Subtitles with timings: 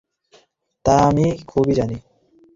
[0.85, 1.97] তা আমি খুবই জানি।